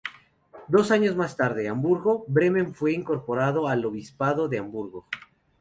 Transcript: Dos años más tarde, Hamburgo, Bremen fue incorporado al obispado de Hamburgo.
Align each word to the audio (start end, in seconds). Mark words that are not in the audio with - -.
Dos 0.67 0.89
años 0.89 1.15
más 1.15 1.37
tarde, 1.37 1.69
Hamburgo, 1.69 2.25
Bremen 2.27 2.73
fue 2.73 2.91
incorporado 2.93 3.67
al 3.67 3.85
obispado 3.85 4.47
de 4.49 4.57
Hamburgo. 4.57 5.05